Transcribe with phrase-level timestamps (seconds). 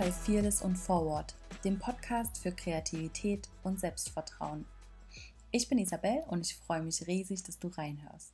[0.00, 4.64] bei Fearless und Forward, dem Podcast für Kreativität und Selbstvertrauen.
[5.50, 8.32] Ich bin Isabel und ich freue mich riesig, dass du reinhörst.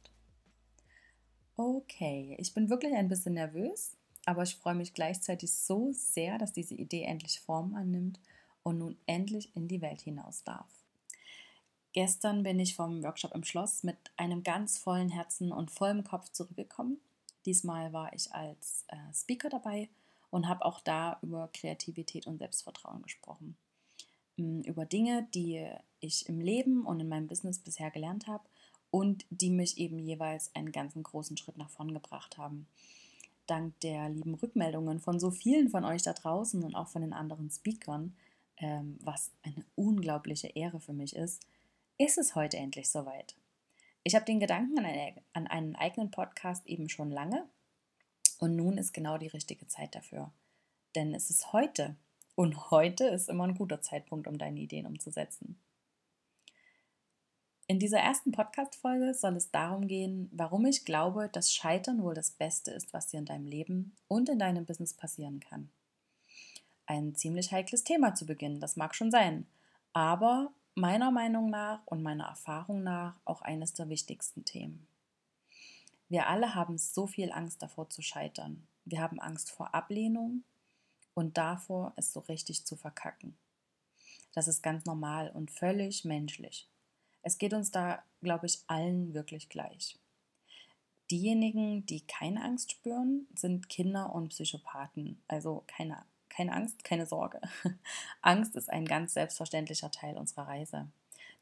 [1.57, 3.96] Okay, ich bin wirklich ein bisschen nervös,
[4.27, 8.21] aber ich freue mich gleichzeitig so sehr, dass diese Idee endlich Form annimmt
[8.62, 10.71] und nun endlich in die Welt hinaus darf.
[11.93, 16.31] Gestern bin ich vom Workshop im Schloss mit einem ganz vollen Herzen und vollem Kopf
[16.31, 17.01] zurückgekommen.
[17.45, 19.89] Diesmal war ich als äh, Speaker dabei
[20.30, 23.57] und habe auch da über Kreativität und Selbstvertrauen gesprochen.
[24.36, 25.67] Mm, über Dinge, die
[26.00, 28.44] ich im Leben und in meinem Business bisher gelernt habe
[28.90, 32.67] und die mich eben jeweils einen ganzen großen Schritt nach vorn gebracht haben.
[33.47, 37.12] Dank der lieben Rückmeldungen von so vielen von euch da draußen und auch von den
[37.12, 38.17] anderen Speakern,
[38.58, 41.42] ähm, was eine unglaubliche Ehre für mich ist,
[41.98, 43.36] ist es heute endlich soweit.
[44.03, 47.48] Ich habe den Gedanken an, eine, an einen eigenen Podcast eben schon lange
[48.39, 50.31] und nun ist genau die richtige Zeit dafür.
[50.95, 51.97] Denn es ist heute
[52.34, 55.59] und heute ist immer ein guter Zeitpunkt, um deine Ideen umzusetzen.
[57.69, 62.31] In dieser ersten Podcast-Folge soll es darum gehen, warum ich glaube, dass Scheitern wohl das
[62.31, 65.69] Beste ist, was dir in deinem Leben und in deinem Business passieren kann.
[66.87, 69.47] Ein ziemlich heikles Thema zu Beginn, das mag schon sein,
[69.92, 74.87] aber meiner Meinung nach und meiner Erfahrung nach auch eines der wichtigsten Themen.
[76.09, 78.67] Wir alle haben so viel Angst davor zu scheitern.
[78.85, 80.45] Wir haben Angst vor Ablehnung
[81.15, 83.37] und davor, es so richtig zu verkacken.
[84.33, 86.69] Das ist ganz normal und völlig menschlich.
[87.23, 89.98] Es geht uns da, glaube ich, allen wirklich gleich.
[91.11, 95.20] Diejenigen, die keine Angst spüren, sind Kinder und Psychopathen.
[95.27, 97.41] Also keine, keine Angst, keine Sorge.
[98.20, 100.89] Angst ist ein ganz selbstverständlicher Teil unserer Reise.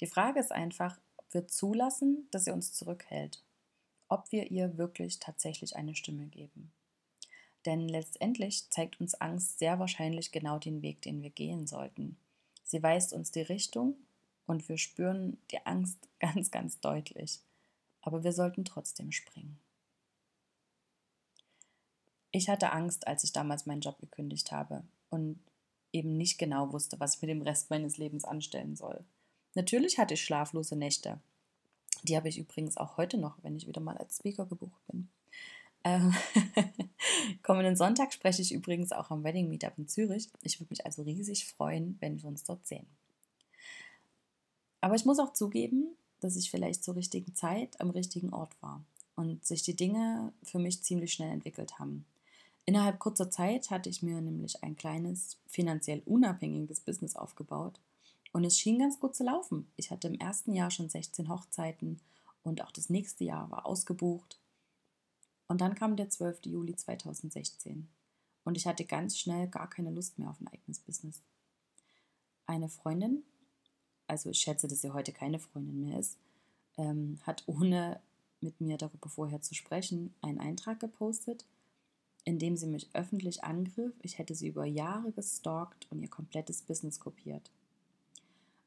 [0.01, 3.43] Die Frage ist einfach, ob wir zulassen, dass sie uns zurückhält
[4.15, 6.72] ob wir ihr wirklich tatsächlich eine Stimme geben.
[7.66, 12.16] Denn letztendlich zeigt uns Angst sehr wahrscheinlich genau den Weg, den wir gehen sollten.
[12.62, 13.97] Sie weist uns die Richtung
[14.47, 17.41] und wir spüren die Angst ganz, ganz deutlich.
[18.03, 19.59] Aber wir sollten trotzdem springen.
[22.31, 25.41] Ich hatte Angst, als ich damals meinen Job gekündigt habe und
[25.93, 29.05] eben nicht genau wusste, was ich mit dem Rest meines Lebens anstellen soll.
[29.55, 31.21] Natürlich hatte ich schlaflose Nächte
[32.04, 35.09] die habe ich übrigens auch heute noch, wenn ich wieder mal als Speaker gebucht bin.
[35.82, 36.15] Ähm
[37.42, 40.28] kommenden Sonntag spreche ich übrigens auch am Wedding Meetup in Zürich.
[40.43, 42.87] Ich würde mich also riesig freuen, wenn wir uns dort sehen.
[44.81, 48.84] Aber ich muss auch zugeben, dass ich vielleicht zur richtigen Zeit am richtigen Ort war
[49.16, 52.04] und sich die Dinge für mich ziemlich schnell entwickelt haben.
[52.66, 57.78] Innerhalb kurzer Zeit hatte ich mir nämlich ein kleines, finanziell unabhängiges Business aufgebaut
[58.34, 59.71] und es schien ganz gut zu laufen.
[59.77, 62.00] Ich hatte im ersten Jahr schon 16 Hochzeiten
[62.43, 64.41] und auch das nächste Jahr war ausgebucht.
[65.47, 66.47] Und dann kam der 12.
[66.47, 67.89] Juli 2016
[68.43, 71.23] und ich hatte ganz schnell gar keine Lust mehr auf ein eigenes Business.
[72.47, 73.23] Eine Freundin,
[74.09, 76.19] also ich schätze, dass sie heute keine Freundin mehr ist,
[76.77, 78.00] ähm, hat ohne
[78.41, 81.47] mit mir darüber vorher zu sprechen einen Eintrag gepostet,
[82.25, 86.62] in dem sie mich öffentlich angriff, ich hätte sie über Jahre gestalkt und ihr komplettes
[86.62, 87.53] Business kopiert.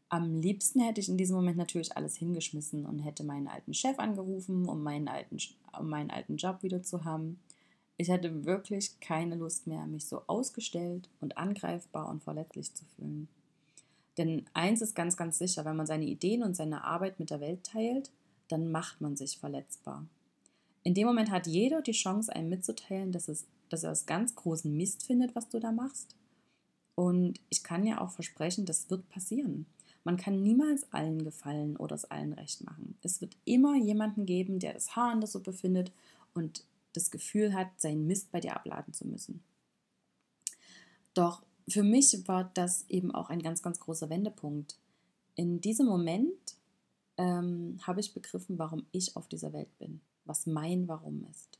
[0.09, 3.99] Am liebsten hätte ich in diesem Moment natürlich alles hingeschmissen und hätte meinen alten Chef
[3.99, 5.37] angerufen, um meinen alten,
[5.77, 7.39] um meinen alten Job wieder zu haben.
[7.97, 13.27] Ich hatte wirklich keine Lust mehr, mich so ausgestellt und angreifbar und verletzlich zu fühlen.
[14.17, 17.41] Denn eins ist ganz, ganz sicher, wenn man seine Ideen und seine Arbeit mit der
[17.41, 18.09] Welt teilt,
[18.47, 20.05] dann macht man sich verletzbar.
[20.83, 24.35] In dem Moment hat jeder die Chance, einem mitzuteilen, dass, es, dass er es ganz
[24.35, 26.15] großen Mist findet, was du da machst.
[26.95, 29.65] Und ich kann ja auch versprechen, das wird passieren.
[30.07, 32.97] Man kann niemals allen gefallen oder es allen recht machen.
[33.01, 35.91] Es wird immer jemanden geben, der das Haar in der Suppe findet
[36.33, 36.63] und
[36.93, 39.43] das Gefühl hat, seinen Mist bei dir abladen zu müssen.
[41.13, 44.77] Doch für mich war das eben auch ein ganz, ganz großer Wendepunkt.
[45.35, 46.55] In diesem Moment
[47.17, 51.59] ähm, habe ich begriffen, warum ich auf dieser Welt bin, was mein Warum ist.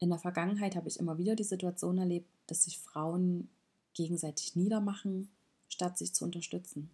[0.00, 3.48] In der Vergangenheit habe ich immer wieder die Situation erlebt, dass sich Frauen
[3.94, 5.30] gegenseitig niedermachen,
[5.68, 6.90] statt sich zu unterstützen.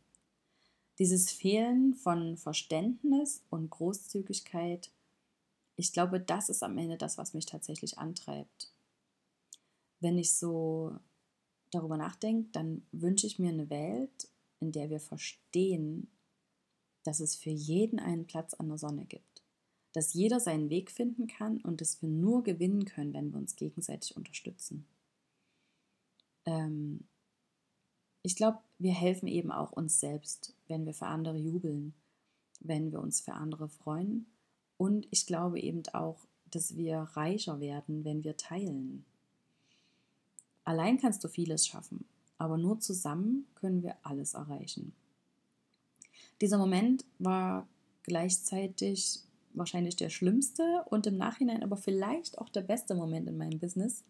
[0.98, 4.90] Dieses Fehlen von Verständnis und Großzügigkeit,
[5.76, 8.72] ich glaube, das ist am Ende das, was mich tatsächlich antreibt.
[10.00, 10.98] Wenn ich so
[11.70, 14.28] darüber nachdenke, dann wünsche ich mir eine Welt,
[14.60, 16.08] in der wir verstehen,
[17.04, 19.42] dass es für jeden einen Platz an der Sonne gibt.
[19.92, 23.56] Dass jeder seinen Weg finden kann und dass wir nur gewinnen können, wenn wir uns
[23.56, 24.86] gegenseitig unterstützen.
[26.46, 27.06] Ähm,
[28.22, 31.94] ich glaube, wir helfen eben auch uns selbst, wenn wir für andere jubeln,
[32.60, 34.26] wenn wir uns für andere freuen.
[34.76, 39.04] Und ich glaube eben auch, dass wir reicher werden, wenn wir teilen.
[40.64, 42.04] Allein kannst du vieles schaffen,
[42.38, 44.92] aber nur zusammen können wir alles erreichen.
[46.40, 47.66] Dieser Moment war
[48.02, 49.20] gleichzeitig
[49.54, 54.04] wahrscheinlich der schlimmste und im Nachhinein aber vielleicht auch der beste Moment in meinem Business.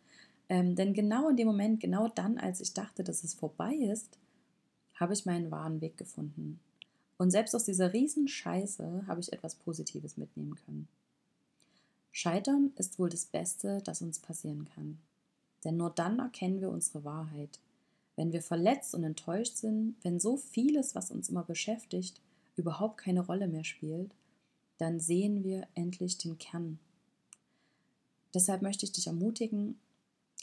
[0.49, 4.19] Ähm, denn genau in dem Moment, genau dann, als ich dachte, dass es vorbei ist,
[4.96, 6.60] habe ich meinen wahren Weg gefunden.
[7.19, 10.88] Und selbst aus dieser riesen Scheiße habe ich etwas Positives mitnehmen können.
[12.12, 14.98] Scheitern ist wohl das Beste, das uns passieren kann.
[15.64, 17.58] Denn nur dann erkennen wir unsere Wahrheit.
[18.16, 22.20] Wenn wir verletzt und enttäuscht sind, wenn so vieles, was uns immer beschäftigt,
[22.56, 24.10] überhaupt keine Rolle mehr spielt,
[24.78, 26.78] dann sehen wir endlich den Kern.
[28.34, 29.78] Deshalb möchte ich dich ermutigen,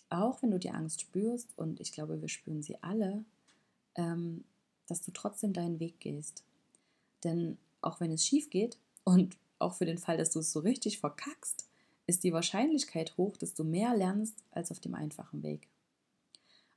[0.09, 3.23] auch wenn du die Angst spürst, und ich glaube, wir spüren sie alle,
[3.95, 4.43] ähm,
[4.87, 6.43] dass du trotzdem deinen Weg gehst.
[7.23, 10.59] Denn auch wenn es schief geht und auch für den Fall, dass du es so
[10.59, 11.67] richtig verkackst,
[12.05, 15.69] ist die Wahrscheinlichkeit hoch, dass du mehr lernst als auf dem einfachen Weg.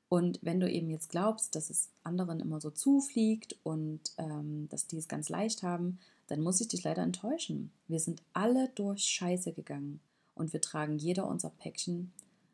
[0.08, 4.86] Und wenn du eben jetzt glaubst, dass es anderen immer so zufliegt und ähm, dass
[4.86, 5.98] die es ganz leicht haben,
[6.28, 7.72] dann muss ich dich leider enttäuschen.
[7.88, 10.00] Wir sind alle durch Scheiße gegangen
[10.34, 12.12] und wir tragen jeder unser Päckchen,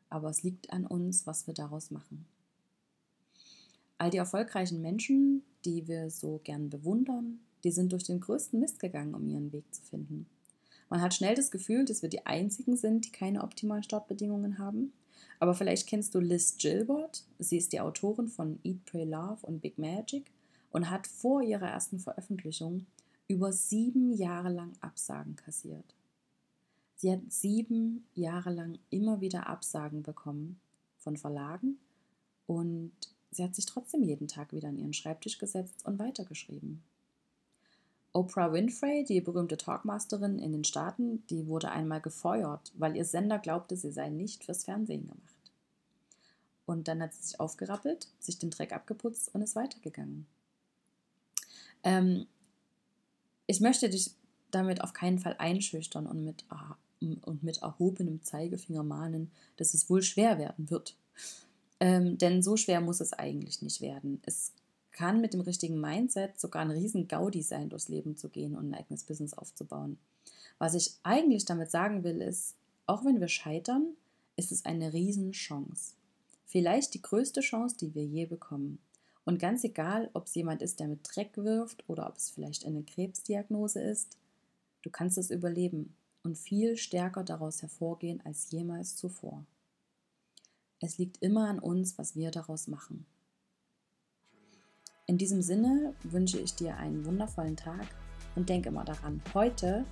[0.08, 2.26] aber es liegt an uns, was wir daraus machen.
[4.02, 8.80] All die erfolgreichen Menschen, die wir so gern bewundern, die sind durch den größten Mist
[8.80, 10.26] gegangen, um ihren Weg zu finden.
[10.90, 14.92] Man hat schnell das Gefühl, dass wir die Einzigen sind, die keine optimalen Startbedingungen haben.
[15.38, 17.22] Aber vielleicht kennst du Liz Gilbert.
[17.38, 20.32] Sie ist die Autorin von Eat, Pray, Love und Big Magic
[20.72, 22.86] und hat vor ihrer ersten Veröffentlichung
[23.28, 25.94] über sieben Jahre lang Absagen kassiert.
[26.96, 30.58] Sie hat sieben Jahre lang immer wieder Absagen bekommen
[30.98, 31.78] von Verlagen
[32.48, 32.90] und
[33.32, 36.82] sie hat sich trotzdem jeden Tag wieder an ihren Schreibtisch gesetzt und weitergeschrieben.
[38.12, 43.38] Oprah Winfrey, die berühmte Talkmasterin in den Staaten, die wurde einmal gefeuert, weil ihr Sender
[43.38, 45.52] glaubte, sie sei nicht fürs Fernsehen gemacht.
[46.66, 50.26] Und dann hat sie sich aufgerappelt, sich den Dreck abgeputzt und ist weitergegangen.
[51.82, 52.26] Ähm,
[53.46, 54.12] ich möchte dich
[54.50, 56.44] damit auf keinen Fall einschüchtern und mit,
[57.00, 60.96] und mit erhobenem Zeigefinger mahnen, dass es wohl schwer werden wird.
[61.82, 64.22] Ähm, denn so schwer muss es eigentlich nicht werden.
[64.24, 64.52] Es
[64.92, 68.70] kann mit dem richtigen Mindset sogar ein riesen Gaudi sein, durchs Leben zu gehen und
[68.70, 69.98] ein eigenes Business aufzubauen.
[70.58, 72.54] Was ich eigentlich damit sagen will, ist,
[72.86, 73.96] auch wenn wir scheitern,
[74.36, 75.94] ist es eine Riesenchance.
[76.46, 78.78] Vielleicht die größte Chance, die wir je bekommen.
[79.24, 82.64] Und ganz egal, ob es jemand ist, der mit Dreck wirft oder ob es vielleicht
[82.64, 84.16] eine Krebsdiagnose ist,
[84.82, 89.44] du kannst es überleben und viel stärker daraus hervorgehen als jemals zuvor.
[90.84, 93.06] Es liegt immer an uns, was wir daraus machen.
[95.06, 97.86] In diesem Sinne wünsche ich dir einen wundervollen Tag
[98.34, 99.84] und denke immer daran, heute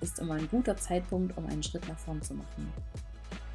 [0.00, 2.72] ist immer ein guter Zeitpunkt, um einen Schritt nach vorn zu machen.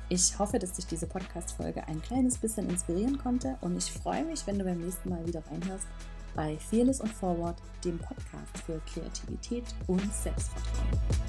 [0.10, 4.46] Ich hoffe, dass dich diese Podcast-Folge ein kleines bisschen inspirieren konnte und ich freue mich,
[4.46, 5.88] wenn du beim nächsten Mal wieder reinhörst
[6.36, 11.21] bei Fearless und Forward, dem Podcast für Kreativität und Selbstvertrauen.